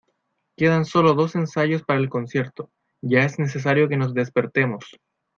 Quedan 0.57 0.85
sólo 0.85 1.13
dos 1.13 1.35
ensayos 1.35 1.83
para 1.83 1.99
el 1.99 2.09
concierto, 2.09 2.71
ya 3.03 3.19
es 3.19 3.37
necesario 3.37 3.87
que 3.87 3.97
nos 3.97 4.15
despertemos. 4.15 4.83